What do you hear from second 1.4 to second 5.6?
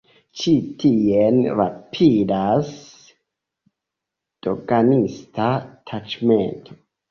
rapidas doganista